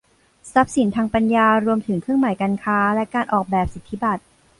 [0.53, 4.21] ทรัพย์สินทางปัญญารวมถึงเครื่องหมายการค้าและการออกแบบสิทธิบัตร